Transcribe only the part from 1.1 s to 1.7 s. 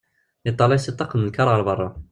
n lkar ɣer